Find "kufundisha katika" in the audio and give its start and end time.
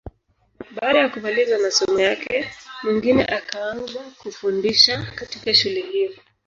4.23-5.53